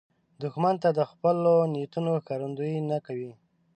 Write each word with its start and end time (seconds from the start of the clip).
دښمن 0.41 0.75
د 0.97 0.99
خپلو 1.11 1.53
نیتونو 1.73 2.11
ښکارندویي 2.23 2.79
نه 2.91 2.97
کوي 3.05 3.31